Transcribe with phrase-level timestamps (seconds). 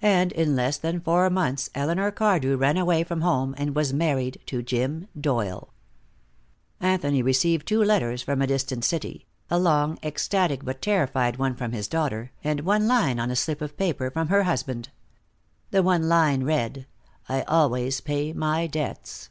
[0.00, 4.40] And in less than four months Elinor Cardew ran away from home and was married
[4.46, 5.74] to Jim Doyle.
[6.80, 11.72] Anthony received two letters from a distant city, a long, ecstatic but terrified one from
[11.72, 14.88] his daughter, and one line on a slip of paper from her husband.
[15.72, 16.86] The one line read:
[17.28, 19.28] "I always pay my debts."